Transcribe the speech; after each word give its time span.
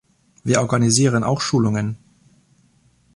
Wir 0.43 0.61
organisieren 0.61 1.23
auch 1.23 1.41
Schulungen. 1.41 1.95